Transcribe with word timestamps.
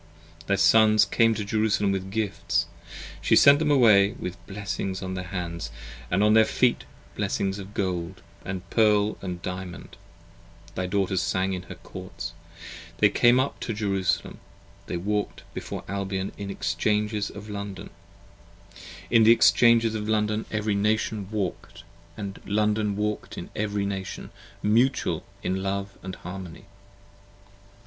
Thy 0.47 0.55
Sons 0.55 1.05
came 1.05 1.35
to 1.35 1.45
Jerusalem 1.45 1.91
with 1.91 2.09
gifts. 2.09 2.65
She 3.21 3.35
sent 3.35 3.59
them 3.59 3.69
away 3.69 4.13
With 4.13 4.43
blessings 4.47 5.03
on 5.03 5.13
their 5.13 5.25
hands 5.25 5.69
& 5.91 6.11
on 6.11 6.33
their 6.33 6.43
feet, 6.43 6.85
blessings 7.15 7.59
of 7.59 7.75
gold, 7.75 8.23
40 8.43 8.49
And 8.49 8.69
pearl 8.71 9.13
& 9.27 9.41
diamond: 9.43 9.97
thy 10.73 10.87
Daughters 10.87 11.21
sang 11.21 11.53
in 11.53 11.61
her 11.69 11.75
Courts: 11.75 12.33
They 12.97 13.09
came 13.09 13.39
up 13.39 13.59
to 13.59 13.75
Jerusalem: 13.75 14.39
they 14.87 14.97
walked 14.97 15.43
before 15.53 15.83
Albion. 15.87 16.31
In 16.35 16.47
the 16.47 16.55
Exchanges 16.55 17.29
of 17.29 17.47
London 17.47 17.91
every 20.49 20.73
Nation 20.73 21.27
walk'd, 21.29 21.83
And 22.17 22.39
London 22.47 22.95
walk'd 22.95 23.37
in 23.37 23.51
every 23.55 23.85
Nation, 23.85 24.31
mutual 24.63 25.23
in 25.43 25.61
love 25.61 25.95
& 26.11 26.15
harmony. 26.23 26.65